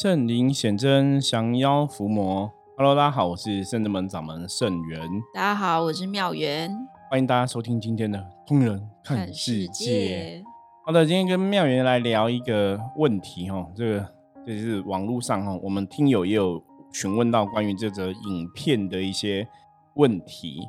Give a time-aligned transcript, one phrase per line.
[0.00, 2.48] 圣灵显真，降妖伏魔。
[2.76, 5.00] Hello，大家好，我是圣真门掌门圣元。
[5.34, 6.70] 大家好，我是妙元。
[7.10, 8.16] 欢迎大家收听今天的
[8.46, 10.40] 《通人看世界》。
[10.86, 14.08] 好的，今天跟妙元来聊一个问题哈，这个
[14.46, 16.62] 就是网络上哈，我们听友也有
[16.92, 19.48] 询问到关于这则影片的一些
[19.94, 20.60] 问题。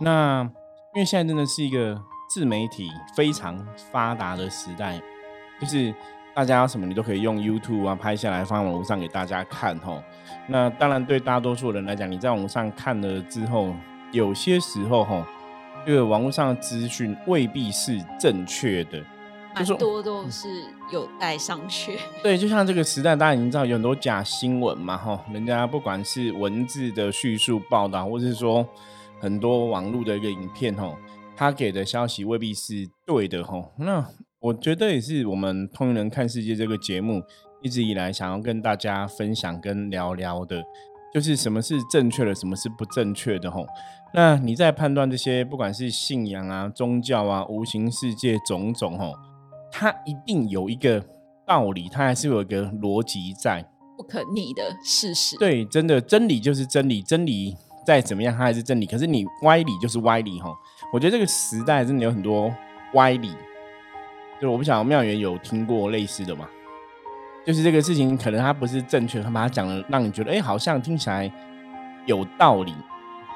[0.00, 0.42] 那
[0.94, 2.00] 因为现在真的是一个
[2.30, 3.58] 自媒体非常
[3.90, 5.02] 发达的时代，
[5.60, 5.92] 就是。
[6.38, 10.00] 大家什么你都可以用 YouTube 啊拍下来放网络上给大家看吼。
[10.46, 13.74] 那当然对大多数人来讲，你在网络上看了之后，
[14.12, 15.24] 有些时候吼，
[15.84, 19.02] 这个网络上的资讯未必是正确的，
[19.52, 20.46] 蛮多都是
[20.92, 21.98] 有待商榷。
[22.22, 28.64] 对，就像这个时代，大家已经知道有很多假新闻嘛吼，人家不管是文字的叙述报道，或者是说
[29.18, 30.96] 很多网络的一个影片吼，
[31.34, 33.72] 他给的消息未必是对的吼。
[33.76, 34.06] 那
[34.40, 37.20] 我觉得也是我们《通人看世界》这个节目
[37.60, 40.62] 一直以来想要跟大家分享跟聊聊的，
[41.12, 43.66] 就是什么是正确的，什么是不正确的吼。
[44.14, 49.12] 那你在判断这些，不管是信仰啊、宗教啊、无形世界种种吼，
[49.72, 51.04] 它一定有一个
[51.44, 55.36] 道理，它还是有一个逻辑在，不可逆的事实。
[55.36, 58.86] 对，真的真理就是真理，真理再怎么样它还是真理。
[58.86, 60.54] 可是你歪理就是歪理吼。
[60.92, 62.54] 我觉得这个时代真的有很多
[62.94, 63.32] 歪理。
[64.40, 66.48] 就我不晓得妙元有听过类似的吗？
[67.46, 71.30] 就是这个事情可能它不是正确，他把它讲的让你觉得哎，好像听起来
[72.06, 72.74] 有道理。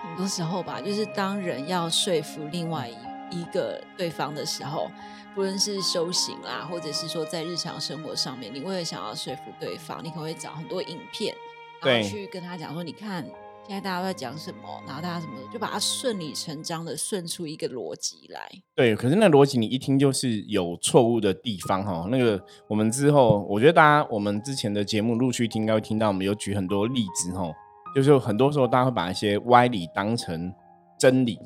[0.02, 2.88] 很多时候吧，就是当人要说服另外
[3.30, 4.90] 一个对方的时候，
[5.34, 11.34] 不论是修行啦，或者是说在日常生活上面，你为了想要说服对方，你可能会找很多影片，
[11.80, 13.24] 然后去跟他讲说，你看。
[13.64, 14.82] 现在大家都在讲什么？
[14.86, 18.50] 然后大家什么就把它顺理成章的顺出一个逻辑来。
[18.74, 22.06] 对，可是那逻辑你一听就是有错误的地方哈。
[22.10, 27.48] 那个我们之后，我觉得大家我们之前的节目陆续听，应该会听到我们有举很多例子哈。
[27.94, 30.52] 就是很多时候大家会把一些歪理当成
[30.98, 31.38] 真理，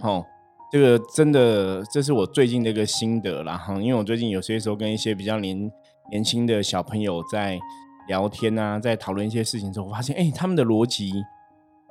[0.00, 0.24] 哈。
[0.72, 3.74] 这个真的，这是我最近的一个心得啦哈。
[3.74, 5.70] 因为我最近有些时候跟一些比较年
[6.10, 7.58] 年轻的小朋友在
[8.08, 11.12] 聊天啊，在讨论一些事情之后，我发现哎，他们的逻辑。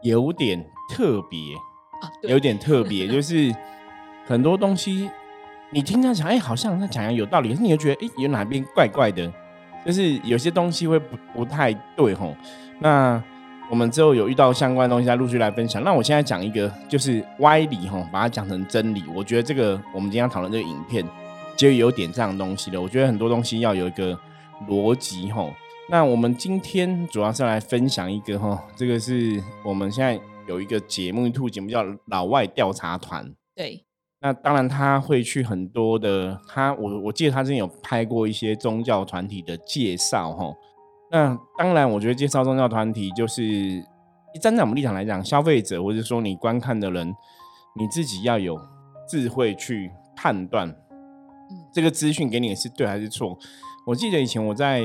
[0.04, 1.40] 有点特别，
[2.24, 3.54] 有点特别， 就是
[4.26, 5.10] 很多东西
[5.72, 9.32] 你听他讲，哎，好像他讲的有道理，可是你又觉得，哎，有哪边怪怪的，
[9.86, 12.36] 就是有些东西会不不太对吼。
[12.80, 13.22] 那
[13.70, 15.84] 我们之后有遇到相关东西，再陆续来分享。
[15.84, 19.04] 那我现在讲一个，就是歪理吼，把它讲成真理。
[19.14, 21.04] 我觉得这个我们今天讨论这个影片，
[21.58, 22.80] 就有点这样的东西了。
[22.80, 24.18] 我觉得很多东西要有一个
[24.70, 25.54] 逻辑吼。
[25.90, 33.26] 那我们今天主要是来分享一个哈，这个是我们现在有一个节目，一套节目叫《老外调查团》。
[33.56, 33.86] 对，
[34.20, 40.54] 那当然他会去很多的，他我我记得他之前有拍过一些宗教团体的介绍哈。
[41.10, 43.82] 那当然，我觉得介绍宗教团体就是
[44.42, 47.16] 站在我们立场来讲，消费者或者说你观看的人，
[47.80, 48.60] 你自己要有
[49.08, 50.76] 智慧去判断，
[51.74, 53.40] 这个资讯给你是对还是错。
[53.86, 54.84] 我记得以前我在。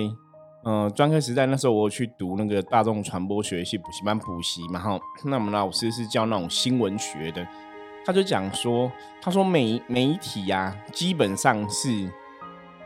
[0.65, 7.45] 嗯，专科时代那时候我去读那个大众传播学系补习班补习嘛，哈，那我们老师是教那种新闻学的，
[8.07, 8.91] 他就讲说，
[9.21, 12.09] 他说媒媒体呀，基本上是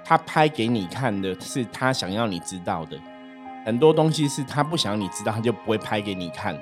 [0.03, 2.99] 他拍给你看的，是他想要你知道的，
[3.67, 6.55] 很多东西是他不想你知道，他就不会拍给你看。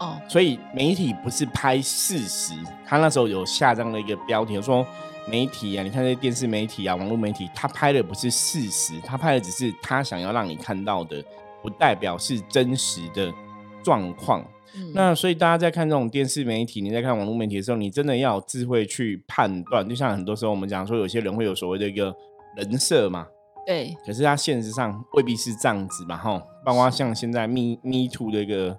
[0.00, 2.54] 哦，所以媒体不是拍事实，
[2.86, 4.86] 他那时候有下这样的一个标题说。
[5.28, 11.22] 媒体啊，你看这些电视媒体啊，网络媒体，他拍的不是事实，他拍的只是他想要让你看到的，
[11.62, 13.32] 不代表是真实的
[13.82, 14.44] 状况。
[14.94, 19.88] 那所以大家在看这种电视媒体，你在看网络媒体的时候，你真的要有智慧去判断。
[19.88, 22.14] 就像很多时候我们讲说，有些人会有所谓的一个
[22.56, 23.26] 人设嘛，
[23.66, 26.42] 对，可是他现实上未必是这样子嘛，哈。
[26.64, 28.78] 包括像现在 Me Me Too 的一个。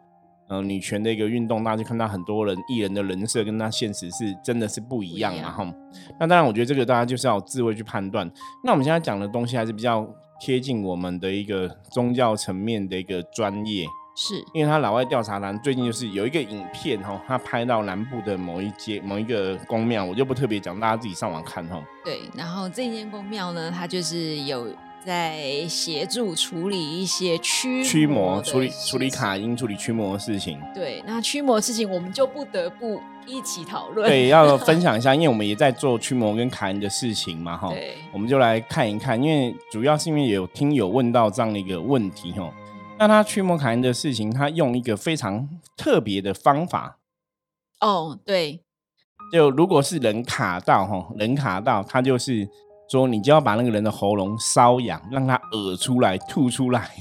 [0.49, 5.73] 呃，女权的一个运动，大家就看到很多人艺人的人设跟他现实是真的是不一样嘛，哈。
[6.19, 8.29] 那当然，我觉得这个大家就是要智慧去判断。
[8.63, 10.07] 那我们现在讲的东西还是比较
[10.39, 13.85] 贴近我们的一个宗教层面的一个专业，
[14.15, 21.81] 是因为他老外调查团最近就是有一个影片哈，他拍到南部的某一街某一个宫庙，我就不特别讲，大家自己上网看哈。
[22.03, 24.67] 对，然后这间宫庙呢，它就是有。
[25.05, 30.61] 在协助处理一些驱驱魔、处理处理卡因、处理驱魔的事情。
[30.73, 34.09] 对，那驱魔的事情我们就不得不一起讨论。
[34.09, 37.67] 对，要分享一下，因为我们也在做驱魔跟卡因的事情嘛，哈。
[37.69, 42.49] 对，我们就来看一看，因为主要是因为有听友问到这样的一个问题，哈。
[42.97, 46.99] 那他驱魔卡因的事情，他用一个非常特别的方法。
[47.81, 48.61] 哦，对。
[49.33, 52.47] 就如果是人卡到，哈，人卡到，他就是。
[52.93, 56.91] 说你就要把那个人的喉咙瘙痒，让他呕出来、吐出来。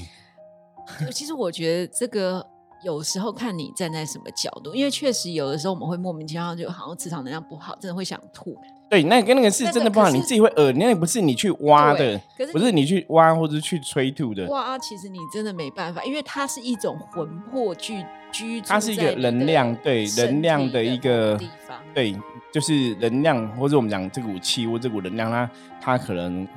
[1.11, 2.43] 其实我觉得这个
[2.83, 8.57] 有时候看你站在什么角度，因为确实有的时候我们会莫名其妙就好像磁场能量不好，真的会想吐。
[8.89, 21.79] 对，那跟那个是真的不好，个你自己会恶，那个不是你去挖的，可是不是你去挖或者去催吐的，哇，其实你真的没办法，因为它是一种魂魄居居住它是一个能量对能量的一个地方。
[21.93, 22.15] 对，
[22.51, 25.49] 就是能量，或者我们讲这股气或这股能量，它
[25.81, 26.47] 它可能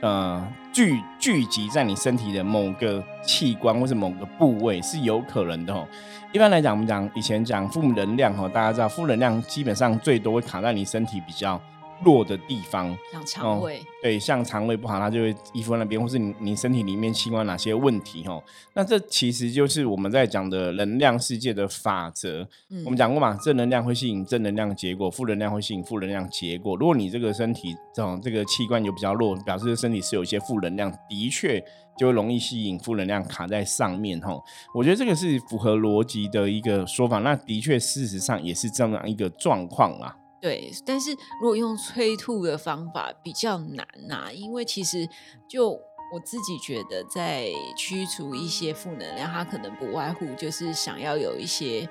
[0.00, 5.86] 呃聚聚集在你身体的某个器官或是某个部位是有可能的哦。
[6.32, 11.60] 一般来讲，我们讲以前讲负能量哦，大家知道负能量基本上最多会卡在你身体比较
[12.04, 18.42] 弱的地方，像肠胃，对，像肠胃不好，它就会依附在那边，或是你你身体里面器官哪些问题哦。
[18.74, 22.48] 那这其实就是我们在讲的能量世界的法则。
[22.70, 26.76] 嗯我们讲过嘛，正能量会吸引正能量结果，负能量会吸引负能量结果。
[26.76, 31.62] 如果你这个身体这种这个器官有比较弱，表示身体是有一些负能量，的确
[31.98, 34.42] 就会容易吸引负能量卡在上面吼。
[34.74, 40.16] 我觉得这个是符合逻辑的一个说法，那的确事实上也是这样一个状况啦。
[40.40, 41.10] 对，但是
[41.40, 45.06] 如果用催吐的方法比较难呐、因为其实
[45.48, 45.70] 就
[46.12, 51.88] 我自己觉得，在驱除一些负能量，他可能不外乎就是想要有一些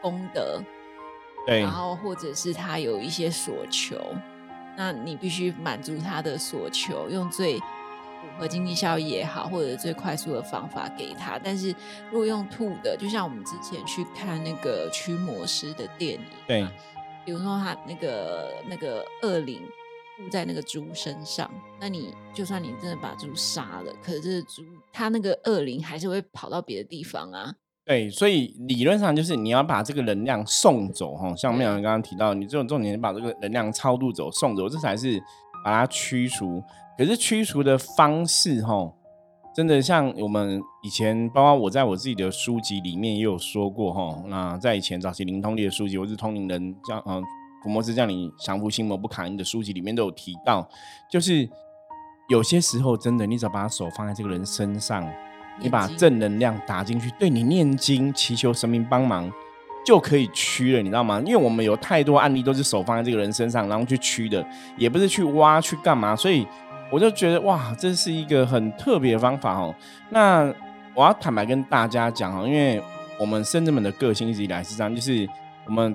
[0.00, 0.62] 功德，
[1.46, 3.96] 对然后或者是他有一些所求，
[4.76, 11.38] 那你必须满足他的所求，用最符合经济效益也好，或者最快速的方法给他。
[11.38, 11.68] 但是
[12.10, 16.66] 如果用吐的，就像我们之前去看那个驱魔师的电影，对，
[17.30, 19.60] 比如说他那个那个恶灵
[20.16, 21.48] 附在那个猪身上，
[21.80, 27.54] 那你就算你真的把猪杀了，可是这猪它那个恶灵还是会跑到别的地方啊。
[27.84, 35.22] 对，所以理论上就是你要把这个能量送走哈，像妙人刚刚提到，你这种重点把这个能量超度走、送走，这才是
[35.64, 36.60] 把它驱除。
[36.98, 38.92] 可是驱除的方式哈，
[39.54, 44.22] 真的像我们以前，包括我在我自己的书籍里面也有说过哈。
[44.28, 47.22] 那在以前早期灵通力的书籍，或是通灵人叫嗯
[47.62, 50.68] 伏魔师叫你降服心魔不卡因的书籍里面都有提到，
[51.10, 51.48] 就是
[52.28, 55.06] 有些时候真的，你只要把手放在这个人身上。
[55.62, 59.30] 你把正能量打进去，对你念经祈求神明帮忙，
[59.84, 61.20] 就可以驱了，你知道吗？
[61.26, 64.46] 因为我们有太多案例都是手放在这个人身上，然后去驱的，
[64.78, 66.46] 也不是去挖去干嘛，所以
[66.90, 69.74] 我就觉得哇，这是一个很特别的方法哦。
[70.10, 70.52] 那
[70.94, 72.82] 我要坦白跟大家讲哦，因为
[73.18, 75.28] 我们深圳们的个性一直以来是这样，就是
[75.66, 75.94] 我们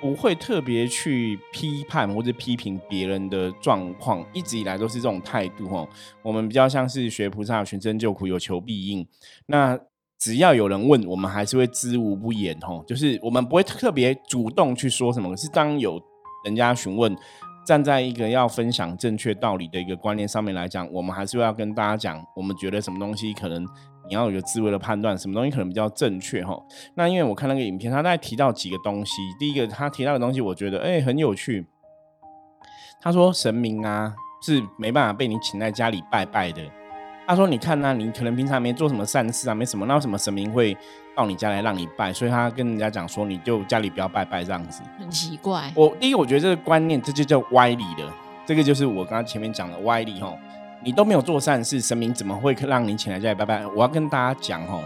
[0.00, 5.88] 不会特别去批判或者批评别人的状况，一直以来都是这种态度哦。
[6.22, 9.06] 我们比较像是学菩萨，寻声救苦，有求必应。
[9.46, 9.76] 那
[10.18, 15.28] 只要有人问，我们还是会知无不言吼，就是我们不会特别主动去说什么。
[15.28, 16.00] 可是当有
[16.44, 17.14] 人家询问，
[17.66, 23.64] 站在一个要分享正确道理的一个观念上面来讲，我们还是要跟大家讲，我们觉得什么东西可能
[24.08, 26.56] 你要有个智慧的判断，什么东西可能比较正确哈。
[26.94, 31.66] 那因为我看那个影片，他在提到几个东西，第一个他提到的东西，我觉得哎、很有趣。
[33.00, 36.62] 他说神明啊是没办法被你请在家里拜拜的。
[37.26, 40.76] 他说你看呐、你可能平常没做什么善事啊，没什么，那为什么神明会
[41.14, 42.12] 到你家来让你拜？
[42.12, 44.82] 所以他跟人家讲说，你就家里不要拜拜这样子。
[44.98, 48.08] 很奇怪，我第一，我觉得这个观念，这就叫歪理的。
[48.46, 50.38] 这个就是我刚刚前面讲的歪理吼。
[50.84, 53.66] 你都没有做善事，神明怎么会让你请来家里拜拜？
[53.66, 54.84] 我要跟大家讲吼，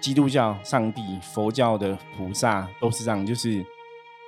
[0.00, 3.64] 基督教、上帝、佛教的菩萨都是这样，就是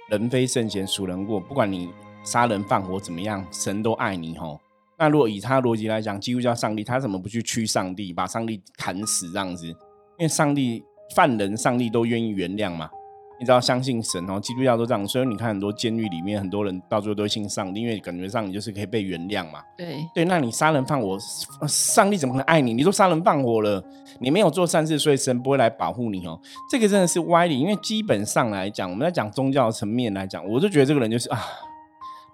[0.06, 1.40] 人非圣贤，孰能过？
[1.40, 4.60] 不管你杀人放火怎么样，神都爱你吼。
[4.98, 9.66] 那如果以他逻辑来讲，基督教上帝他怎么不去驱上帝，把上帝砍死这样子？
[9.68, 9.74] 因
[10.24, 10.82] 为上帝
[11.14, 12.90] 犯人，上帝都愿意原谅嘛。
[13.40, 19.60] 你只要相信神哦，基督教都这样，所以你看很多监狱里面很多人到最后都信上帝，因为感觉上你就是可以被原谅嘛。
[19.76, 21.16] 对，对，那你杀人放火，
[21.68, 22.74] 上帝怎么可能爱你？
[22.74, 23.80] 你都杀人放火了，
[24.18, 26.36] 你没有做善事，所以神不会来保护你哦。
[26.68, 31.38] 这个真的是歪理，因为基本上来讲，我们在讲宗教层面来讲，我就觉得这个人就是啊，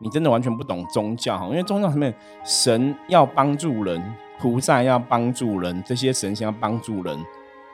[0.05, 7.19] 你真的完全不懂宗教哈，因为宗教上面，神要帮助人，菩萨要帮助人，这些神仙要帮助人，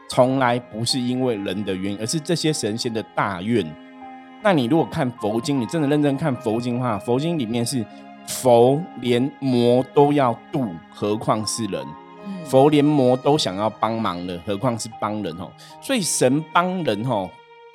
[0.09, 3.67] 从来不是因为人的原因，而是这些神仙的大愿。
[4.43, 7.85] 那你如果看佛经，你真的认真看佛经的话，佛经里面是
[8.29, 11.85] 佛连魔都要度，何况是人？
[12.25, 15.51] 嗯佛连魔都想要帮忙了，何况是帮人哦？
[15.81, 17.29] 所以神帮人哦，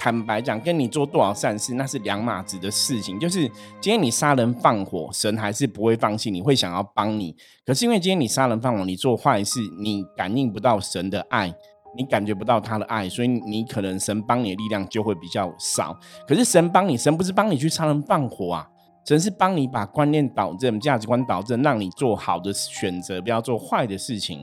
[0.05, 3.19] 坦白讲，跟你做多少善事那是两码子的事情。
[3.19, 3.47] 就是
[3.81, 7.35] 今天你杀人放火，神还是不会放弃你，会想要帮你。
[7.65, 11.51] 可是因为今天你杀人放火，你做坏事，你感应不到神的爱，
[11.97, 15.97] 你感觉不到他的爱，所以你可能神帮你的力量就会比较少。
[16.27, 18.69] 可是神帮你，神不是帮你去杀人放火啊，
[19.07, 24.41] 神是帮你把观念导正、价值观导正，让你做好的选择，不要做坏的事情。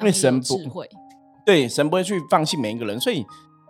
[0.00, 0.88] 因为神不智慧，
[1.44, 3.22] 对，神不会去放弃每一个人，所以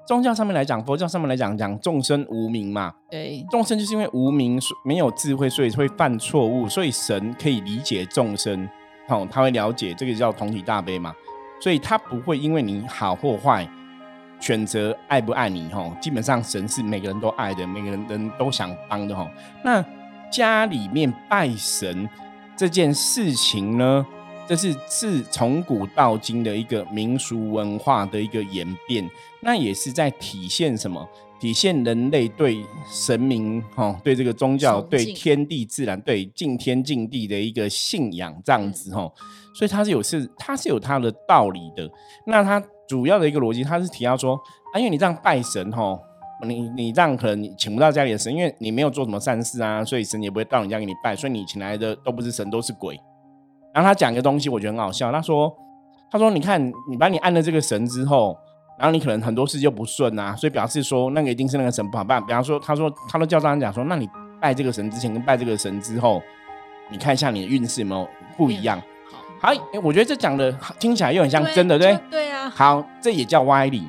[0.06, 8.68] 宗教上面来讲，佛教上面来讲，讲众生无名嘛，对，众生就是因为无名，没有智慧，所以会犯错误，所以神可以理解众生，
[9.08, 11.14] 好，他会了解这个叫同体大悲嘛，
[11.60, 13.66] 所以他不会因为你好或坏，
[14.40, 19.30] 选择爱不爱你，哈，基本上神是每个人都爱的，每个人人都想帮的，哈。
[19.64, 19.84] 那
[20.30, 22.08] 家里面拜神
[22.56, 24.04] 这件事情呢？
[24.52, 31.08] 这是自从古到今的一个民俗文化的一个演变，那也是在体现什么？
[31.40, 39.10] 体现人类对神明、哈，对这个宗教、对天地自然、对敬天敬地的一个信仰，这样子哈。
[39.54, 41.90] 所以它是有是它是有它的道理的。
[42.26, 44.38] 那它主要的一个逻辑，它是提到说
[44.74, 45.98] 啊，因为你这样拜神哈，
[46.46, 53.00] 你你这样可能请不到家里的神，因为你没有做什么善事啊，所以神也不会到你家给你拜，所以你请来的都不是神，都是鬼。
[53.74, 55.10] 然后他讲一个东西，我觉得很好笑。
[55.10, 55.52] 他说
[56.10, 58.36] ：“他说，你看，你把你按了这个神之后，
[58.78, 62.22] 然后你可能很多事就不顺啊，所以表示说那个一定是那个神不好办。
[62.26, 64.08] 比方说，他说，他都叫大家讲说，那你
[64.40, 66.20] 拜这个神之前跟拜这个神之后，
[66.90, 68.80] 你看一下你的运势有没有不一样？
[69.40, 69.50] 好，
[69.82, 72.50] 我觉得这讲的听起来又很像真的，对对啊。
[72.50, 73.88] 好，这也叫歪理。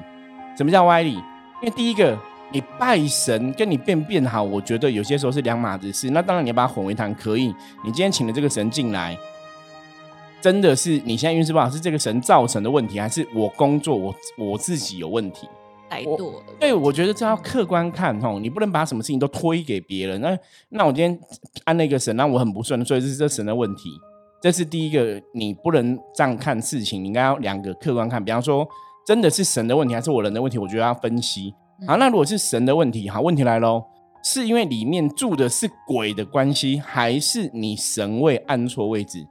[0.58, 1.16] 什么叫歪理？
[1.62, 2.18] 因为第一个，
[2.52, 6.10] 你拜神跟你变变好，我觉得有些时候是两码子事。
[6.12, 7.48] 那当然，你要把它混为一谈可以。
[7.84, 9.18] 你今天请了这个神进来。”
[10.44, 15.48] 真的是你现在运势不好，是这个神造成的问题，还是我工作我我自己有问题？
[15.90, 16.34] 怠惰。
[16.60, 20.20] 对，我觉得这要客观看吼，你不能把什么事情都推给别人。
[20.20, 21.18] 那那我今天
[21.64, 23.90] 按那个神，那我很不顺，所以是这神的问题。
[24.42, 28.22] 这是第一个，你不能这样看事情，你应该要两个客观看。
[28.22, 28.68] 比方说，
[29.08, 30.58] 真的是神的问题，还是我人的问题？
[30.58, 31.56] 我觉得要分析。
[31.88, 33.82] 好，那如果是神的问题，好，问题来喽，
[34.26, 39.26] 是因为里面住的是鬼的关系，还是你神位按错位置？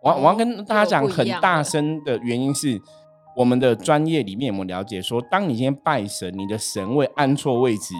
[0.00, 2.80] 我我要跟大家讲很大声的原因是，
[3.36, 7.94] 我们的专业里面我们了解说，当你今天拜神，你的神位按错位置，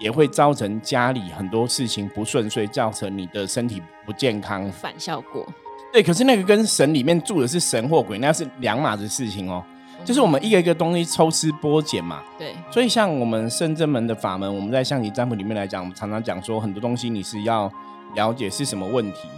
[0.00, 5.46] 也会造成家里很多事情不顺遂，造成你的身体不健康，反效果。
[5.92, 9.64] 对，可是那个跟神里面住的是神或鬼，那是两码子事情哦。
[10.04, 12.22] 就是我们一个一个东西抽丝剥茧嘛。
[12.38, 12.54] 对。
[12.70, 17.72] 所以像我们圣真门的法门，我们在象棋占卜里面来讲，我们常常讲说，很多东西你是要
[18.14, 19.28] 了解是什么问题。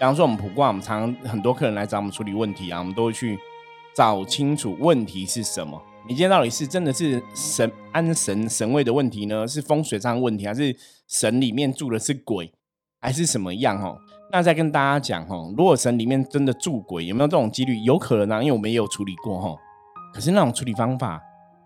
[0.00, 3.38] 比方说，我们卜卦，我们常常很多客人来找我们处理问题啊，我们都会去
[3.94, 5.78] 找清楚问题是什么。
[6.08, 9.46] 你今天到底是真的是神安神神位的问题呢？
[9.46, 10.74] 是风水上的问题，还是
[11.06, 12.50] 神里面住的是鬼，
[12.98, 13.78] 还是什么样？
[13.78, 13.98] 哦，
[14.32, 17.78] 那再跟大家讲哦，如果神里面真的住鬼，有没有这种几率？
[17.80, 19.54] 有可能啊，因为我们也有处理过哈。
[20.14, 21.20] 可是那种处理方法。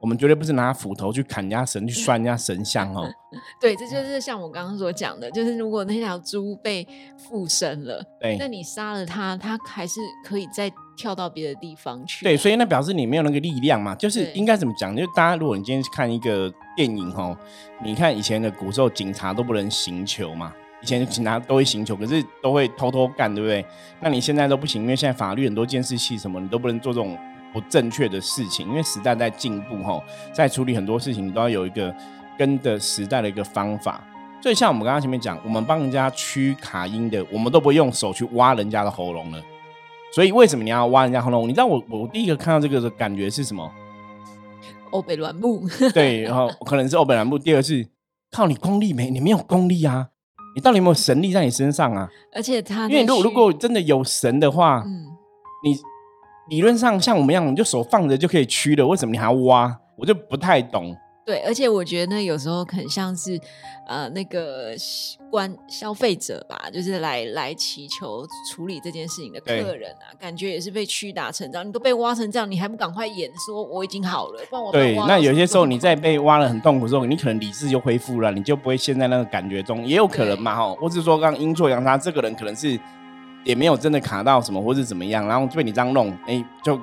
[0.05, 3.11] 我们绝对不是拿斧头去砍人家神，去拴人家神像哦。
[3.59, 12.23] 对，这就是像我刚刚所讲的，就是如果那条猪被附身了，对，那你杀了它，它还是可以再跳到别的地方去。
[12.23, 13.95] 对，所以那表示你没有那个力量嘛。
[13.95, 14.95] 就是应该怎么讲？
[14.95, 17.35] 就大家如果你今天去看一个电影哦，
[17.83, 23.65] 你看以前的古时候警察都不能行球嘛，以前警察都会行球，可是都会偷偷干，对不对？
[24.03, 27.19] 那你现在都不行，因为现在法律很多监视器什么，你都不能做这种。
[27.55, 31.95] 不正确的事情，因为时代在进步，哈，在处理很多事情都要有一个
[32.37, 34.05] 跟的时代的一个方法。
[34.43, 39.41] 所以像我们刚刚前面讲，我们帮人家驱卡音的，我们都不会用手去挖人家的喉咙了。
[40.13, 41.49] 所以为什么你要挖人家喉咙？
[41.49, 43.73] 你知道我我第一个看到这个的感觉是什么？
[44.91, 45.67] 欧北软木。
[45.95, 47.39] 对，然后可能是欧北软木。
[47.39, 47.89] 第二是
[48.31, 49.09] 靠你功力没？
[49.11, 50.09] 你没有功力啊！
[50.57, 52.11] 你到底有没有神力在你身上啊？
[52.35, 55.07] 而且他，因为如果如果真的有神的话，嗯，
[55.65, 55.79] 你。
[56.51, 59.79] 理论上像我们一样，你就手放着就可以驱了，为什么你还要挖？
[59.97, 60.95] 我就不太懂。
[61.25, 63.41] 对，而且我觉得有时候很像是
[63.87, 64.75] 呃那个
[65.31, 71.63] 关消费者吧，就是来来祈求处理这件事情的客人啊，感觉也是被屈打成招。
[71.63, 74.43] 你都被挖成这样，你还不赶快演说我已经好了？
[74.51, 74.95] 不然我对。
[75.09, 80.75] 那有些时候你在被挖了很痛苦之后，你可能理智就恢复了，你就不会陷在那个感觉中，也有可能嘛哈。
[80.75, 82.79] 或者说刚阴错阳差，这个人可能是。
[83.45, 86.79] 也没有真的卡到什么，或是怎么样，然后被你这样弄，哎，就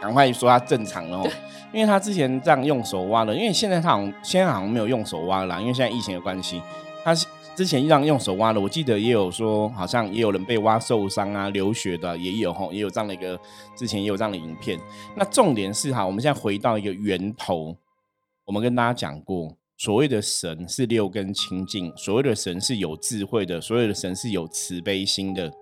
[0.00, 1.28] 赶快说他正常了哦，
[1.72, 6.60] 因为他之前这样用手挖的，因为现在他好像现在好像没有用手挖了，因为现在疫情的关系，
[7.02, 7.14] 他
[7.54, 13.38] 之前这样用手挖的，我记得也有说，好像也有人被挖受伤啊、流血的也有哈，也有这样的一个，
[13.76, 14.78] 之前也有这样的影片。
[15.14, 17.76] 那重点是哈，我们现在回到一个源头，
[18.44, 25.52] 我们跟大家讲过，所谓的神是六根清净，所谓的神是有智慧的，所有的神是有慈悲心的。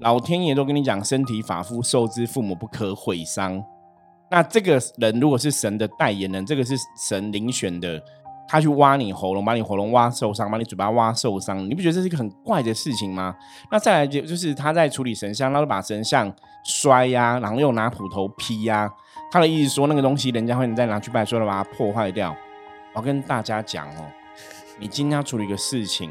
[0.00, 3.62] 老天爷都跟你讲，身体发肤受之父母不可毁伤。
[4.30, 8.02] 那这个人如果是神的代言人，这个是神遴选的，
[8.48, 13.36] 他去挖你喉咙，把你喉咙挖受伤，把你嘴巴挖受伤，你不觉得这是一个很怪的事情吗？
[13.70, 16.34] 那再来就就是他在处理神像，他就把神像
[16.64, 18.90] 摔呀，然后又拿斧头劈呀。
[19.30, 22.34] 他的意思说，那个东西人家会你再拿去拜，说了把它破坏掉。
[22.94, 24.04] 我跟大家讲哦，
[24.78, 26.10] 你今天要处理一个事情，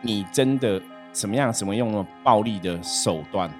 [0.00, 0.80] 你真的
[1.12, 3.52] 什么样、什么用的暴力的手段？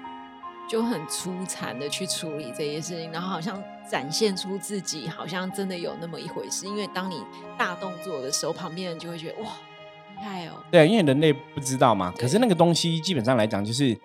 [0.69, 6.65] 就很粗残的去处理这些事情，然后好像展现出自己好像真的有那么一回事。
[6.65, 7.21] 因为当你
[7.57, 9.49] 大动作的时候，旁边人就会觉得哇，
[10.17, 10.53] 厉害哦。
[10.71, 12.13] 对，因为人类不知道嘛。
[12.17, 13.95] 可是那个东西基本上来讲，就是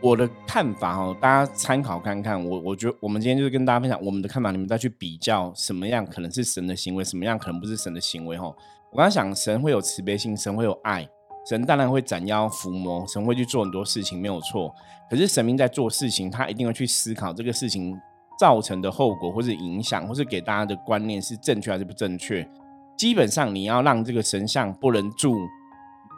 [0.00, 2.42] 我的看法哦，大家参考看看。
[2.42, 8.38] 我我觉得我们今天就是跟大家分享我们的看法，你们再去比较什么样可能是神的行为，什么样可能不是神的行为。
[8.38, 8.46] 哈，
[8.90, 11.06] 我刚刚想，神会有慈悲心，神会有爱。
[11.44, 14.74] 神当然会斩妖伏魔，神会去做很多事情，没有错。
[15.10, 17.98] 可是神明在做事情，他一定会去思考这个事情
[18.38, 22.48] 造成的后果，或是影响，或是给大家的观念是正确还是不正确。
[22.96, 25.36] 基本上，你要让这个神像不能住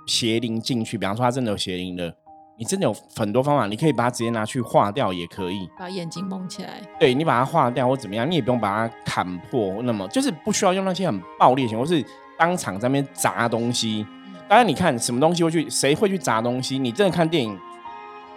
[0.07, 2.15] 邪灵进去，比方说他真的有邪灵的，
[2.59, 6.83] 你真的有很多方法，你可以把它直接拿去化掉，也可以把眼睛蒙起来。
[7.01, 12.05] 对你把它化掉或怎么样，你也不用把它砍破，那么就是不需要用那些很暴力型，或是
[12.39, 14.07] 当场在那边砸东西。
[14.49, 16.79] 当然，你看什么东西会去，谁会去砸东西？
[16.79, 17.59] 你真的看电影，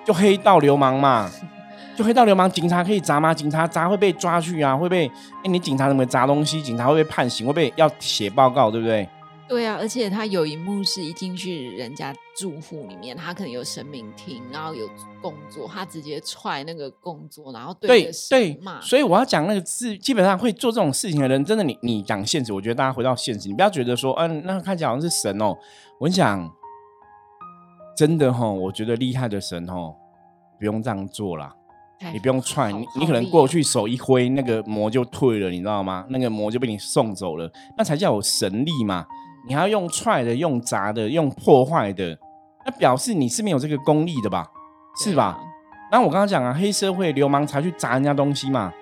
[0.06, 1.30] 就黑道流氓嘛，
[1.96, 3.34] 就黑道流氓，警察可以砸吗？
[3.34, 5.08] 警察砸会被抓去啊，会被
[5.44, 6.62] 哎，你警察怎么砸东西？
[6.62, 9.08] 警察会被判刑，会被要写报告，对不对？
[9.48, 14.90] 对啊，而且他有一幕是一进去人家住户里面，他可能有神明厅，然后有
[15.22, 18.82] 工作，他直接踹那个工作，然后对对骂。
[18.82, 25.56] 所以我要讲那个字，基本上会做这种事情的人，真的，你你讲现实，我觉得大家回到现实，你不要觉得说，嗯，那看起来好像是神哦。
[26.00, 26.52] 我想，
[27.96, 29.96] 真的哈，我觉得厉害的神哦，
[30.60, 31.56] 不用这样做啦。
[32.14, 36.06] 你不用踹，你你可能过去手一挥，那个魔就退了，你知道吗？
[36.10, 39.04] 那个魔就被你送走了，那才叫有神力嘛。
[39.48, 42.18] 你还要用踹的、用砸的、用破坏的，
[42.66, 44.46] 那表示你是没有这个功力的吧？
[45.04, 45.40] 是吧？
[45.90, 48.74] 然后我刚刚讲啊，黑社会流氓才去砸人家东西嘛。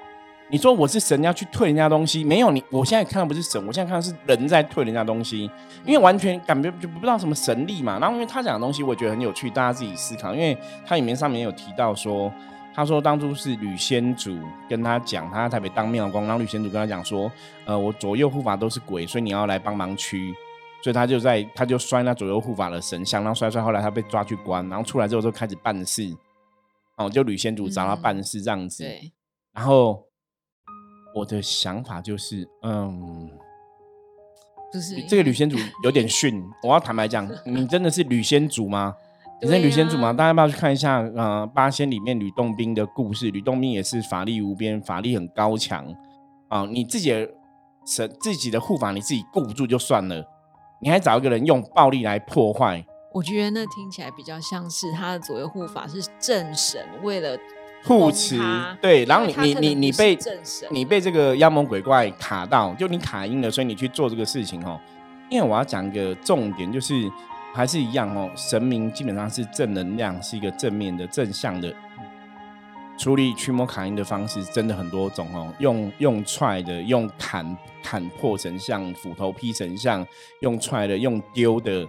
[0.50, 5.50] 你说我是神要去退人家东西，没有你，我现在看到不是神，我现在看到是人在退人家东西，
[5.86, 8.00] 因为完全感觉就不知道什么神力嘛。
[8.00, 10.34] 然后因为他讲的东西，我觉得很有趣，大家自己思考。
[10.34, 12.32] 因为他里面上面有提到说，
[12.74, 14.38] 他说当初是吕先祖
[14.70, 17.32] 跟他讲，他在台北当庙公，然后吕先祖跟他讲说，
[17.66, 20.34] 呃，我左右护法都是鬼，所以你要来帮忙驱。
[20.86, 26.16] 所以他就在，他就摔那左右护法的神像，然后摔摔，后来他被抓去关，然后出来之后就开始办事，
[26.96, 28.84] 哦，就吕仙主找他办事这样子。
[28.84, 29.12] 对。
[29.52, 30.06] 然后
[31.16, 33.32] 我的想法就是，嗯，
[34.72, 36.40] 就是这个吕先主有点逊。
[36.62, 38.94] 我要坦白讲，你真的是吕先主吗？
[39.42, 40.14] 你是吕先主吗？
[40.14, 41.00] 大家要不要去看一下？
[41.16, 45.84] 呃，八仙里面吕洞宾的故事，吕洞宾也是法力无边，法力很高强
[46.48, 46.64] 啊。
[46.68, 47.28] 你自己的
[47.88, 50.24] 神，自己的护法，你自己顾不住就算了。
[50.86, 52.86] 你还找一个人用暴力来破坏？
[53.12, 57.36] 我觉得那听起来比较像是他的左右护法是正神，为了
[57.84, 58.40] 护持。
[58.80, 64.80] 对，然后你你你你被正神，你被这个妖魔鬼怪卡到，就你卡阴了，所以你去做这个事情哦。
[65.32, 66.94] 因为我要讲一个重点，就是
[67.52, 71.74] 还是一样哦，神明基本上是正能量，是一个正面的、正向的。
[72.98, 80.06] 处理驱魔卡因的方式真的很多种哦，用用踹的，用砍砍破神像，斧头劈神像，
[80.40, 81.86] 用踹的，用丢的，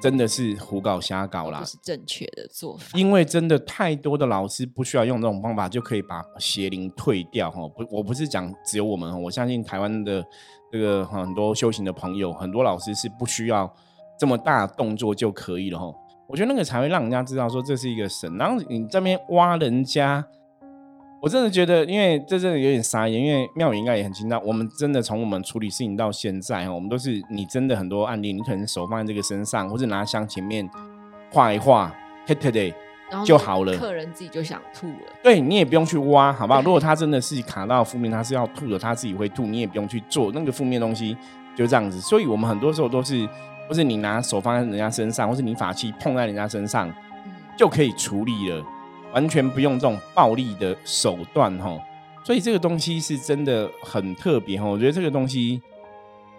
[0.00, 2.98] 真的是胡搞瞎搞啦，是正确的做法。
[2.98, 10.24] 因为真的太多的老师不需要用这种方法就可以把邪灵退掉哈，不，我不是讲只有我们，我相信台湾的
[10.72, 13.70] 这个很多修行的朋友，很多老师是不需要
[14.18, 15.94] 这么大动作就可以了哈。
[16.28, 20.24] 我觉得那个才会让人家知道说这是一个神，然后你这边挖人家，
[21.22, 30.68] 我真的觉得，因为这真的有点傻眼，因为妙宇应该也很清楚，我们真的从我们处理事情到现在，我们都是你真的很多案例，你可能手放在这个身上，或者拿香前面
[31.30, 31.94] 画一画，
[32.26, 32.74] 嘿嘿嘿，
[33.24, 33.76] 就好了。
[33.76, 36.60] 客人自己就想吐了，对你也不用去挖，好不好？
[36.60, 41.16] 如果他真的是卡到负面，他是要吐的，他自己会吐，你也不用去做那个负面东西，
[41.56, 42.00] 就这样子。
[42.00, 43.28] 所以我们很多时候都是。
[43.68, 46.92] 或是你拿手放在人家身上，或是你法器碰在人家身上，
[47.56, 48.64] 就可以处理了，
[49.12, 51.78] 完全不用这种暴力的手段哈。
[52.24, 54.66] 所以这个东西是真的很特别哈。
[54.66, 55.62] 我觉得这个东西，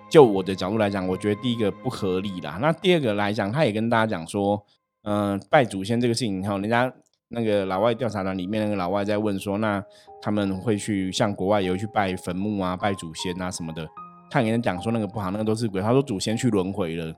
[0.09, 2.57] 就我的角度来讲，我觉得第一个不合理啦。
[2.61, 4.61] 那第二个来讲，他也跟大家讲说，
[5.03, 6.91] 嗯，拜祖先这个事情哈，人家
[7.29, 9.83] 那个老外调查团里面那个老外在问说，那
[10.21, 13.87] 他们会去像国外有去拜坟墓啊、拜祖先啊什么的。
[14.29, 15.81] 他跟人讲说那个不好，那个都是鬼。
[15.81, 17.13] 他说祖先去轮回了。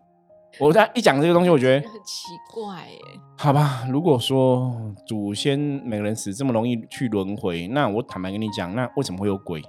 [0.59, 2.89] 我在一讲这个东西，我觉得很奇怪哎。
[3.37, 4.73] 好吧，如果说
[5.05, 9.61] 祖先每个人死这么容易去轮回，那我坦白跟你讲，那为什么会有鬼？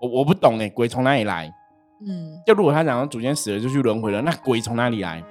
[0.00, 1.52] 我我不懂哎，鬼从哪里来？
[2.06, 5.22] 嗯，就如果他讲到祖先死了就去轮回了，那鬼从哪里来？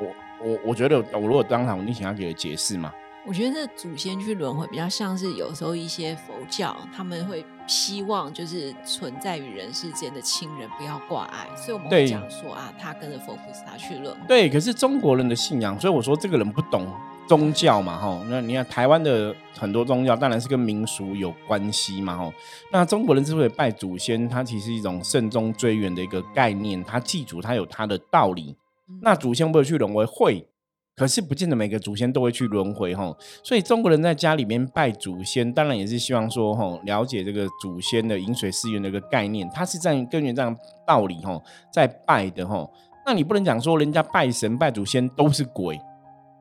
[0.00, 2.92] 我我我觉得我如果当场，我一定想要给个解释嘛。
[3.24, 14.20] 我觉得祖先去轮回比较像是有时候一些佛教他们会希望就是存在于人世间的亲人不要挂碍，所以我们会对讲说啊，他跟着佛菩萨去轮回。
[14.26, 16.86] 对，可是中国人的信仰，所以我说这个人不懂
[17.28, 18.20] 宗教嘛，哈。
[18.28, 22.32] 那你看台湾的很多宗教，当然是跟民俗有关系嘛，哈。
[22.72, 28.56] 那中国人之所以拜祖先，它其实是一种慎终追远的一个概念，他祭祖他有他的道理。
[28.88, 30.04] 嗯那祖先会不会去轮回？
[30.04, 30.46] 会，
[30.94, 33.14] 可是不见得每个祖先都会去轮回哈。
[33.42, 41.40] 所以中国人在家里面拜祖先，当然也是希望说哈，了解这个祖先的饮水思源的一个概念，它是在根源这样道理哈
[41.72, 42.68] 在拜的哈。
[43.04, 45.80] 那你不能讲说人家拜神拜祖先都是鬼。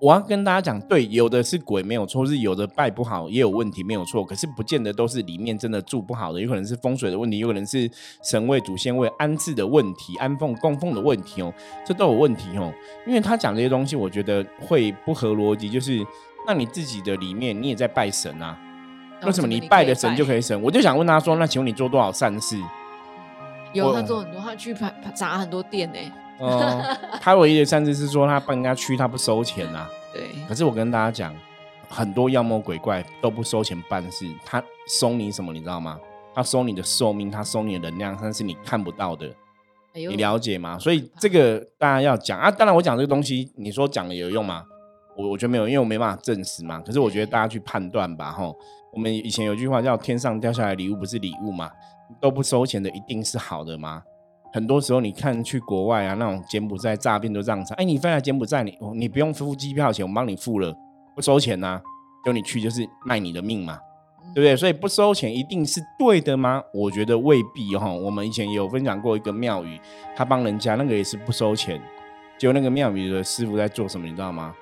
[0.02, 7.88] 我要跟大家讲，对，有的是鬼没有错，是有的拜不好也有问题没有错，可是不见得都是里面真的住不好的，有可能是风水的问题，有可能是
[8.24, 11.54] 神位祖先位安置的问题、安奉供奉的问题哦，
[11.86, 12.74] 这都有问题哦。
[13.06, 16.04] 因为他讲这些东西，我觉得会不合逻辑，就是
[16.48, 18.58] 那你自己的里面你也在拜神啊，
[19.24, 20.60] 为什么你拜的神就可以以神？
[20.64, 22.58] 我就想问他说，那请问你做多少善事？
[23.72, 26.00] 有他做很多，他去拍砸很多店呢、
[26.42, 26.84] 哦，
[27.22, 29.90] 他唯一的善事是说他帮人家驱，他不收钱啊。
[30.14, 31.36] 对，可是我跟大家讲，
[31.88, 36.00] 很多妖魔鬼怪都不收钱办事，他收你什么，你知道吗？
[36.34, 39.30] 他收你的寿命，他收你的能量，但是你看不到的，
[39.94, 40.80] 你了解吗？
[40.80, 42.50] 所以这个大家要讲啊。
[42.50, 44.64] 当然，我讲这个东西，你说讲了有用吗？
[45.18, 46.80] 我我觉得没有，因为我没办法证实嘛。
[46.80, 48.56] 可是我觉得大家去判断吧，吼。
[48.94, 51.72] 我们以前有句话叫“天上掉下来礼物不是礼物嘛”，
[52.20, 54.04] 都不收钱的一定是好的吗？
[54.54, 57.74] 很多时候你看去国外啊，那种柬埔寨诈骗都这样子。
[57.76, 60.76] 哎，你飞来柬埔寨，你你不用付机票钱，我帮你付了，
[61.16, 61.82] 不收钱呐、
[62.26, 63.80] 就你去就是卖你的命嘛，
[64.36, 64.56] 对不对？
[64.56, 66.62] 所以不收钱一定是对的吗？
[66.74, 67.92] 我觉得未必哈。
[67.92, 69.80] 我们以前也有分享过一个庙宇，
[70.16, 71.82] 他帮人家那个也是不收钱，
[72.38, 74.54] 结果那个庙宇的师傅在做什么，你知道吗？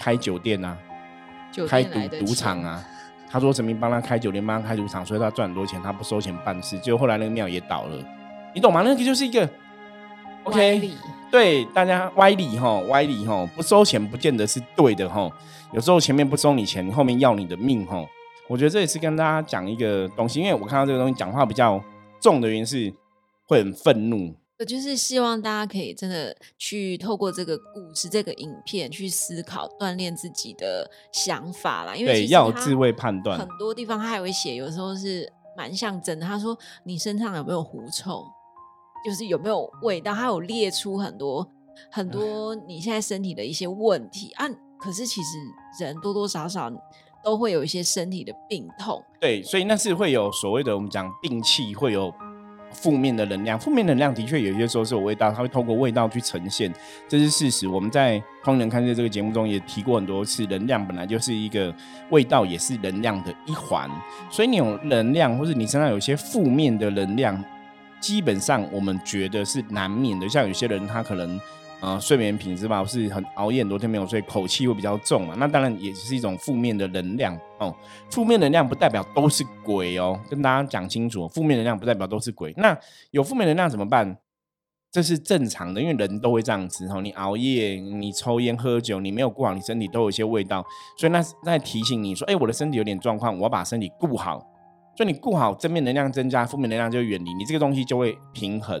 [0.00, 0.76] 开酒店啊，
[1.52, 2.84] 酒开赌赌场，啊。
[3.30, 6.78] 他说神明帮他开酒店，帮他开赌场，所以他赚很多钱，他不收钱办事。
[6.78, 7.96] 结果后来那个庙也倒了，
[8.54, 8.82] 你懂吗？
[8.82, 9.48] 那个就是一个
[10.44, 10.94] OK，理
[11.30, 15.28] 对大家歪理哈，歪理哈，不收钱不见得是对的哈。
[15.72, 18.06] 有时候前面不收你钱，后面要你的命哈。
[18.48, 21.82] 我觉得这也是跟大家讲一个东西，因为我看到这个东西讲话比较
[22.20, 22.92] 重的原因是
[23.48, 24.32] 会很愤怒。
[24.60, 31.96] 我就是希望大家可以真的去透过这个故事、这个影片去思考、锻炼自己的想法啦。
[31.96, 33.48] 因为要有智慧判断很。
[33.58, 36.24] 多地方他还会写，有时候是蛮像真的。
[36.24, 38.24] 他说你身上有没有狐臭，
[39.04, 41.46] 就是有没有味道，他有列出很多
[41.90, 44.46] 很多你现在身体的一些问题啊。
[44.78, 45.38] 可是其实
[45.80, 46.70] 人多多少少
[47.24, 52.12] 都会有一些身体的病痛，对，所以那是会有所谓的我们讲病气，会有
[52.70, 53.58] 负面的能量。
[53.58, 56.70] 负面能量的确有些时候是有味道，它会透过味道去呈现，
[57.08, 57.66] 这是事实。
[57.66, 61.74] 我们在《空人看见》这个节目中也提过很多次，能量本来就是一个
[62.10, 63.88] 味道，也是能量的一环。
[64.30, 67.42] 所以你有能量，或者你身上有一些负面的能量，
[68.04, 70.28] 基本上我们觉得是难免的。
[70.28, 71.40] 像有些人他可能。
[71.80, 75.34] 呃，睡眠品质吧，是很熬夜很多天没有睡，口气会比较重嘛。
[75.36, 77.74] 那当然也是一种负面的能量哦。
[78.10, 82.54] 负面能量不代表都是鬼哦，跟大家讲清楚，负面能量不代表都是鬼。
[82.56, 82.74] 那
[83.10, 84.16] 有负面能量怎么办？
[84.90, 87.02] 这是正常的，因为人都会这样子哦。
[87.02, 90.64] 你熬夜，你抽烟喝酒，你没有顾好你身体，都有一些味道。
[90.96, 94.42] 所以那在提醒你说，哎，我的身体有点状况，我要把身体顾好。
[94.96, 98.80] 所以你顾好，正面能量增加，负面能量就远离，你这个东西就会平衡。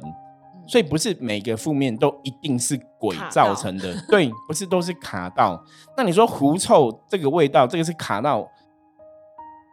[0.66, 5.62] 所以不是每个负面都一定是鬼造成的，对，不是都是卡到。
[5.94, 8.40] 那你说狐臭这个味道，这个是卡到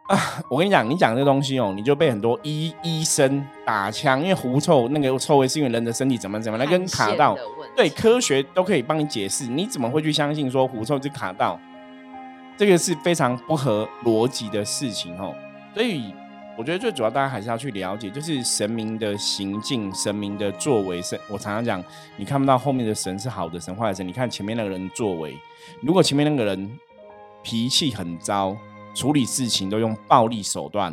[0.08, 0.18] 啊？
[0.50, 7.38] 我跟你讲，你讲这东西哦，你就被很多医医生打枪，因为狐臭那个臭味是因为人的身体怎么怎么，那跟卡到
[7.74, 11.58] 对科学都可以帮你解释，你怎么会去相信说狐臭是卡到？
[12.58, 15.34] 这个是非常不合逻辑的事情哦。
[15.72, 16.14] 所以
[16.58, 21.00] 我觉得最主要大家还是要去了解，就是神明的行径、神明的作为。
[21.00, 21.82] 神，我常常讲，
[22.16, 25.36] 你看不到后面的神是好的神、坏的神，你看前面那个人作为。
[25.80, 26.78] 如果前面那个人
[27.42, 28.56] 脾气很糟，
[28.94, 30.92] 处理事情都用暴力手段，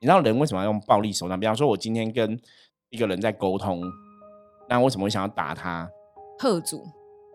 [0.00, 1.38] 你知道人为什么要用暴力手段？
[1.38, 2.40] 比方说，我今天跟
[2.88, 3.82] 一个人在沟通，
[4.68, 5.86] 那为什么会想要打他？
[6.38, 6.86] 贺主，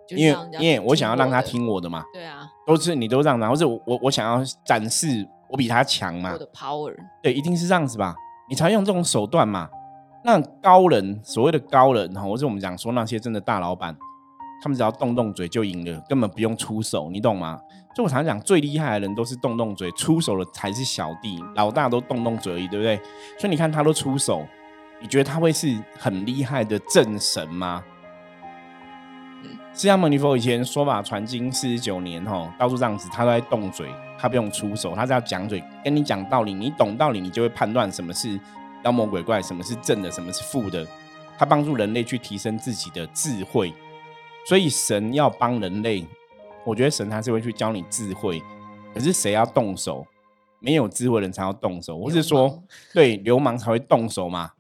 [0.10, 8.16] 因为因为我想要让他听我的嘛，对啊，都是你都这样子啊，或者我我我想要展示我比他强嘛我，的 power，对，一定是这样子吧？
[8.50, 9.70] 你才用这种手段嘛。
[10.24, 13.96] 那高人，所谓的高人哈，或者我们讲说那些真的大老板，
[14.64, 17.60] 他们只要动动嘴就赢了，根本不用出手，你懂吗？
[17.96, 22.96] 所以我常常讲，最厉害的人都是动动嘴，出手的才是小弟，老大都动动嘴而已，对不对？
[23.38, 24.46] 所以你看他都出手，
[25.02, 27.84] 你觉得他会是很厉害的正神吗？
[29.74, 33.88] 释迦牟尼佛以前说法传经四十九年，吼，到处这样子，他都在动嘴，
[34.20, 38.38] 他不用出手，他是要讲嘴，跟你讲道理，你懂道理，你就会判断什么是
[38.84, 40.86] 妖魔鬼怪，什么是正的，什么是负的。
[41.38, 43.74] 他帮助人类去提升自己的智慧，
[44.46, 46.06] 所以神要帮人类，
[46.66, 48.44] 我觉得神他是会去教你智慧。
[48.94, 50.06] 可是谁要动手？
[50.60, 52.62] 没有智慧人才要动手，我是说，
[52.94, 54.52] 对流氓才会动手嘛？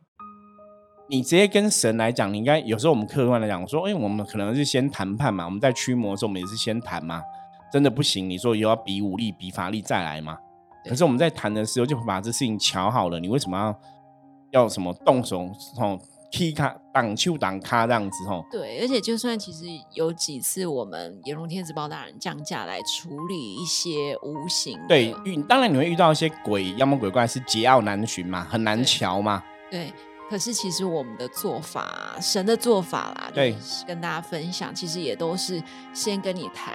[1.11, 5.43] 你直接跟神来讲，你应该有时候我们客观来讲，我说，哎，我们可能是先谈判嘛。
[5.43, 7.21] 我们在驱魔的时候，我们也是先谈嘛。
[7.69, 10.37] 真的不行，你说以后要比武力、比法力再来嘛？
[10.85, 13.19] 可是我们在谈的时候，就把这事情瞧好了。
[13.19, 15.51] 你为什么要要什么动手？
[15.77, 15.99] 哦，
[16.31, 18.45] 踢卡挡球挡卡这样子吼。
[18.49, 29.43] 对，而且就算其实有几次我们炎龙天子包大人降价来处理一些无形，对，遇当然你会遇到一些鬼妖魔鬼怪是桀骜难寻嘛，很难瞧嘛。
[29.69, 29.91] 对，
[30.31, 33.53] 可是其实我们的做法，神的做法啦，对，
[33.85, 35.61] 跟大家分享，其实也都是
[35.93, 36.73] 先跟你谈，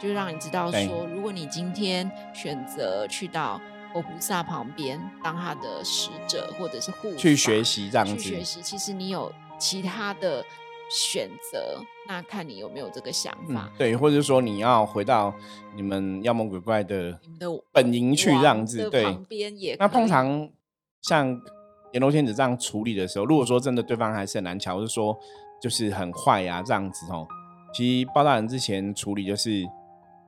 [0.00, 3.60] 就让你知道说，如果你今天选择去到。
[3.92, 8.60] 佛菩萨旁边当他的使者或者是护去学习这样子，去学习。
[8.60, 10.44] 其实你有其他的
[10.90, 13.70] 选择，那看你有没有这个想法。
[13.78, 15.34] 对，或者说你要回到
[15.74, 18.90] 你们妖魔鬼怪的你们的本营去这样子。
[18.90, 20.50] 对，旁边也那通常
[21.00, 21.40] 像
[21.96, 25.18] 阎罗天子这样处理的时候，如果说真的对方还是很难瞧，或者说
[25.58, 27.26] 就是很坏呀这样子哦，
[27.72, 29.64] 其实包大人之前处理就是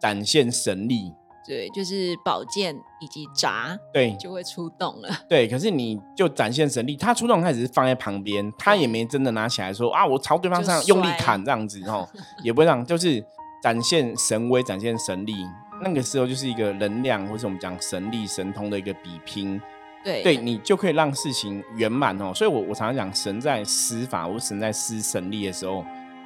[0.00, 1.12] 展现神力。
[1.46, 5.08] 对，就是宝剑以及闸，对，就会出动了。
[5.28, 12.08] 对，可是你就展现神力，他出动，他只是放在旁边，他也没真的拿起来说啊，我朝对方上用力砍这样子哦，
[12.42, 13.22] 也不会让，就是
[13.62, 15.34] 展现神威，展现神力。
[15.82, 19.60] 那个时候就是一个能量，或是我们讲神力、神通的一个比拼。
[20.04, 22.32] 对，对你就可以让事情圆满哦。
[22.34, 25.84] 所以我我常常讲，神在施法，或神在施神力的时候，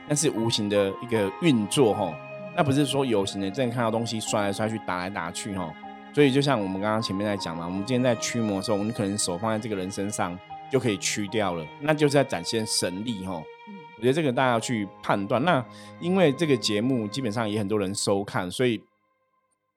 [0.08, 2.14] 那是无形的一个运作哈。
[2.54, 5.72] 那不是说有形的，真的看到东西摔来摔去、打来打去哈，
[6.14, 10.38] 所以就像我们刚刚前面在讲嘛，我们今天在驱魔的时候，我们可能手放在这个人身上
[10.70, 13.42] 就可以驱掉了，那就是在展现神力哈。
[13.96, 15.42] 我觉得这个大家要去判断。
[15.44, 15.64] 那
[15.98, 18.78] 因为这个节目基本上也很多人收看，所以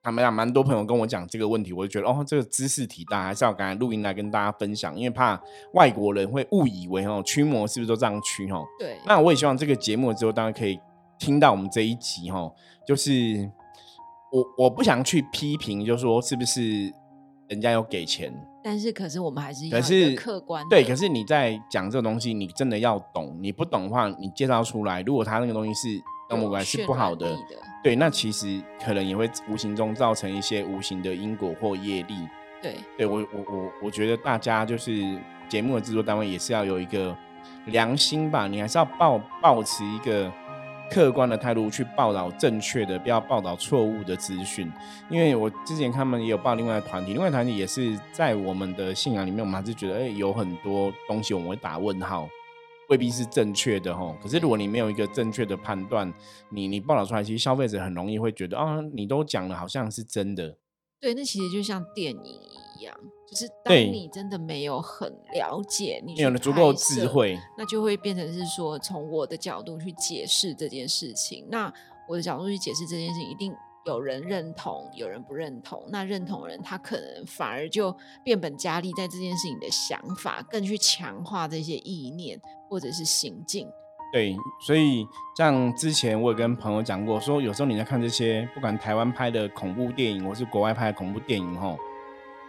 [0.06, 5.38] 他们讲蛮多朋友跟我讲这个问题，我就觉得哦，这个知识体大，还是要赶快录音来跟大家分享，因为怕
[5.74, 8.64] 外国人会误以为哦驱魔是不是都这样驱哦？
[8.80, 8.98] 对。
[9.06, 10.80] 那我也希望这个节目之后，大家可以。
[11.18, 12.52] 听到我们这一集哈，
[12.86, 13.50] 就是
[14.30, 16.92] 我我不想去批评，就说是不是
[17.48, 18.30] 人家有给钱，
[18.62, 25.88] 但是可是我们还是可是客观对，可是你在讲这个东西，你真的要懂，你不懂的话，你介绍出来，如果他那个东西是
[26.30, 27.38] 妖魔鬼怪是不好的，
[27.84, 32.16] 对，那其实可能也会无形中造成一些无形的因果或业力。
[32.62, 35.02] 对，对我我我我觉得大家就是
[35.48, 37.16] 节目的制作单位也是要有一个
[37.66, 40.32] 良心吧，你还是要抱抱持一个。
[40.88, 44.72] 客观的态度去报道正确的，不要报道错误的资讯。
[45.10, 52.30] 因为我之前他们也有报另外团体，另外团体也是在我们的信仰里面，我们还是觉得，哎，有很多东西我们会打问号，
[52.90, 54.16] 未必是正确的哈。
[54.22, 56.14] 可是如果你没有一个正确的判断，
[56.50, 60.58] 你你报道出来，其实消费者很容易会觉得，啊，你都讲了，好像是真的。
[61.00, 62.42] 对，那其实就像电影
[62.80, 62.98] 一样。
[63.28, 71.48] 就是当你真的没有很了解，你没有了足够智慧，那就会变成是说，从我的角度去解释这件事情。
[71.50, 71.74] 那
[72.08, 73.52] 我的角度去解释这件事情，一定
[73.86, 75.84] 有人认同，有人不认同。
[75.90, 83.68] 那认同人，他可能反而就变本加厉，在这件事情的想法，更去强化这些意念或者是行径。
[84.12, 85.06] 对，所以
[85.38, 91.78] 像之前我也跟朋友讲过，说有时候你在看这些，不管台湾拍的恐怖电影，或是国外拍的恐怖电影，吼。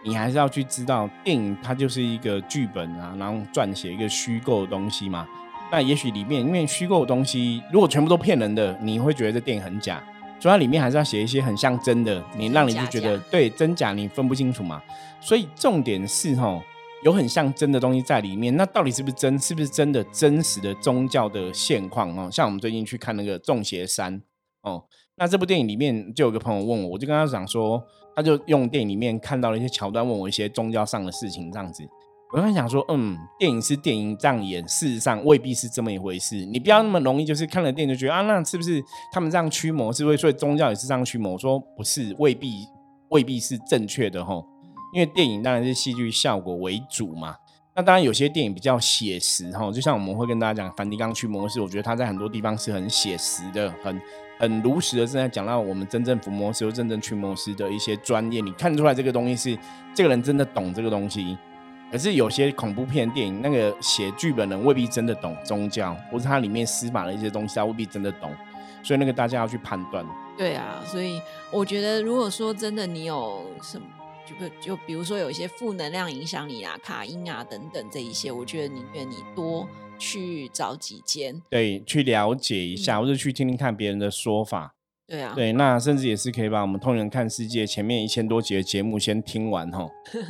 [0.03, 5.27] 你还是要去知道，电影它就是一个剧本啊，然后撰写一个虚构的东西嘛。
[5.71, 10.01] 那也许里面因为虚构的东西，如果全部都骗人的，你会觉得这电影很假。
[10.39, 14.81] 所以它里面还是要写一些很像真的，你让你就觉得对真假你分不清楚嘛。
[15.19, 16.61] 所以重点是哦，
[17.03, 19.37] 有很像真的东西在里面，那到底是不是真？
[19.39, 22.29] 是不是真的真实的宗教的现况哦？
[22.31, 24.19] 像我们最近去看那个《众邪山》
[24.61, 24.83] 哦。
[25.15, 27.83] 那这部电影里面就有个朋友问我，我就跟他讲说，
[28.15, 31.83] 他就用电影里面看到了一些桥段，问我一些宗教上的事情，这样子。
[32.31, 36.35] 我跟他讲说，嗯，电影是电影这样演，事实上未必是这么一回事。
[36.45, 41.33] 你不要那么容易，就是看了电影就觉得啊，那是不是他们这样驱魔，是不是所以宗教也是这样驱魔？
[41.33, 42.67] 我说不是，未必
[43.09, 44.45] 未必是正确的吼，
[44.93, 47.35] 因为电影当然是戏剧效果为主嘛。
[47.75, 53.99] 那当然有些电影比较写实哈，就像我们会跟大家讲梵蒂冈驱魔师，我觉得他在很多地方是很写实的，很。
[54.39, 59.59] 很如实的正在讲到我们真正伏魔师真正驱魔师的一些专业，你看出来这个东西是
[59.95, 61.35] 这个人真的懂这个东西。
[61.91, 68.31] 可是有些恐怖片电影，那个写剧本人未必真的懂宗教，或是它里面司法的一些东西，他未必真的懂，
[68.83, 70.05] 所以那个大家要去判断。
[70.37, 71.21] 对啊，所以
[71.51, 73.87] 我觉得，如果说真的你有什么，
[74.25, 84.73] 就就比如说有一些负能量影响你啊、卡音啊等等这一些，我觉得宁愿你多去找几间，对，去了解一下，或者去听听看别人的说法。
[85.07, 89.87] 对啊，对，那甚至也是可以把我们《通人看世界》前面一千多集的节目先听完哈，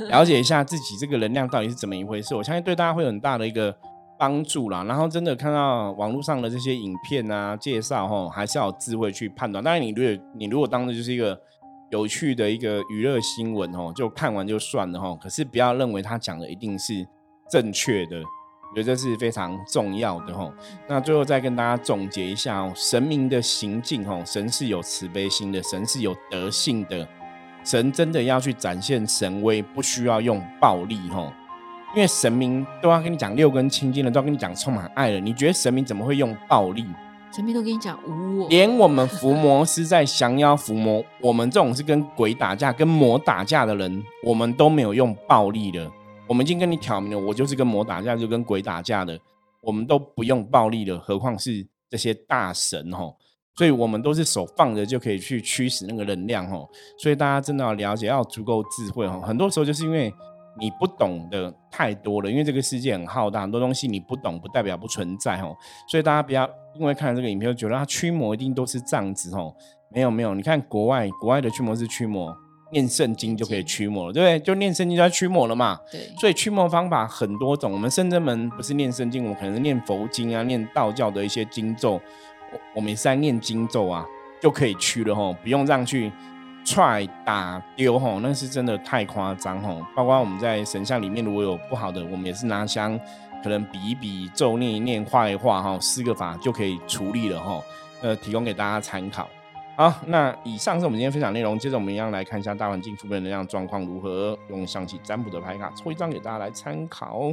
[0.09, 2.35] 了解一下自己这个能量到底是怎么一回事。
[2.35, 3.75] 我相信对大家会有很大的一个
[4.19, 4.83] 帮助啦。
[4.83, 9.63] 然后真的看到网络上的这些影片啊、介绍哈，还是要有智慧去判断。
[9.63, 11.41] 当然，你如果你如果当的就是一个
[11.89, 15.17] 有趣的一个娱乐新闻哦，就看完就算了哈。
[15.19, 16.93] 可是不要认为他讲的一定是
[17.49, 18.21] 正确的。
[18.77, 20.53] 我觉得这是非常重要的吼。
[20.87, 27.07] 那最后再跟大家总结一下哦，神明的行径吼，神是有慈悲心的，神是有德性的，
[27.63, 31.33] 神真的要去展现神威，不需要用暴力吼。
[31.95, 36.85] 因为神明都要跟你讲六根清净了，都要跟你讲充满爱了，你觉得神明怎么会用暴力？
[37.35, 45.91] 神明都跟你讲无我，连我们伏魔师在降妖伏魔，我们这种是跟鬼打架、跟魔打架的人，我们都没有用暴力的。
[46.27, 49.17] 我们已经跟你挑明了，我就是跟魔打架，就跟鬼打架的，
[49.61, 53.13] 我们都不用暴力的，何况是这些大神哈？
[53.55, 56.63] 所以我们都是手放着就可以去驱使那个能量哈。
[56.99, 59.19] 所以大家真的要了解，要足够智慧哈。
[59.21, 60.13] 很多时候就是因为
[60.59, 65.51] 你不懂的太多了，因为这个世界很浩大，很多东西你不懂不代表不存在哈。
[65.89, 69.41] 所以大家不要因为看了这个影片就觉得它驱魔一定都是这样子哈。
[69.89, 72.35] 没有没有，你看国外国外的驱魔是驱魔。
[72.71, 74.39] 念圣经就可以驱魔了，对不对？
[74.39, 75.79] 就念圣经就要驱魔了嘛。
[75.91, 77.71] 对，所以驱魔方法很多种。
[77.71, 81.93] 我们圣真门不是念圣经，我们可能是念佛经啊，念道教的一些经咒。
[82.51, 84.05] 我我们也是在念经咒啊，
[84.41, 86.11] 就可以驱了吼，不用这样去
[86.65, 89.81] 踹打丢吼，那是真的太夸张吼。
[89.95, 92.99] 包括我们在神像里面如果有不好的，我们也是拿香，
[93.43, 97.61] 可能比一比咒念一念画一画哈，四个法就可以处理了哈。
[98.01, 99.27] 呃，提供给大家参考。
[99.77, 101.55] 好，那以上是我们今天分享内容。
[101.59, 107.31] 接着我们一样来看一下大环境负面能量状况如何，用象棋占卜的牌卡抽一张给大家来参考。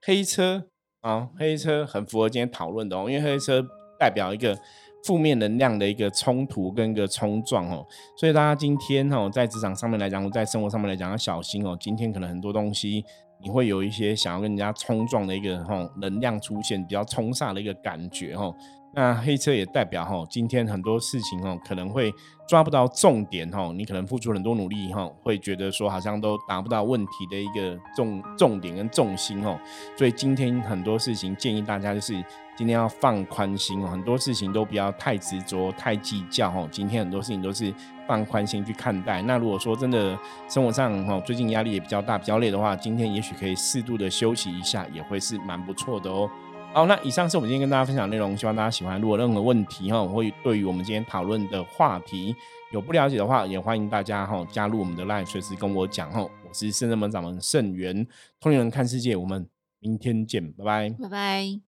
[0.00, 0.68] 黑车
[1.00, 3.66] 啊，黑车很符合今天讨论的哦，因为黑车
[3.98, 4.56] 代表一个
[5.02, 7.84] 负面能量的一个冲突跟一个冲撞哦，
[8.16, 11.76] 所以大家今天哦，在职场上面来讲，我在生活上面来讲要小心哦。
[11.80, 13.04] 今天可能很多东西
[13.42, 18.54] 你会有一些想要跟人家冲撞的一个吼能量出现，比较冲煞的一个感觉吼。
[18.94, 22.12] 那黑车也代表吼，今天很多事情吼，可能会
[22.48, 29.60] 抓不到重点吼，你可能付出很多努力吼，会觉得说好像都达不到问题的一个重重点跟重心哦，
[29.96, 32.14] 所以今天很多事情建议大家就是
[32.56, 37.72] 今天要放宽心哦，很多事情都不要太执着、太计较吼，今天很多事情都是
[38.08, 39.22] 放宽心去看待。
[39.22, 40.18] 那如果说真的
[40.48, 46.28] 生活上哈，最近压力也比较大、比较累的话，今天也许可以适度的休息一下，也会是蛮不错的哦。
[46.72, 49.00] 好，那以上是我们今天跟大家分享内容，希望大家喜欢。
[49.00, 52.34] 如果任何问题哈，会对于我们今天讨论的话题
[52.72, 56.20] 有不了解的话，也欢迎大家哈加入我们的 LINE，随时跟我讲哈。
[56.20, 58.06] 我是圣人门掌门盛元，
[58.40, 59.46] 通灵人看世界，我们
[59.80, 61.67] 明天见，拜拜，拜拜。